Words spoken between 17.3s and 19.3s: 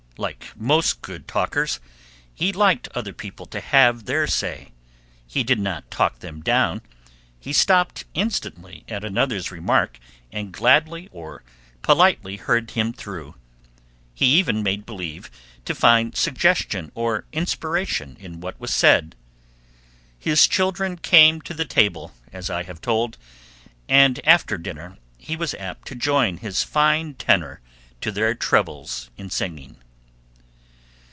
inspiration in what was said.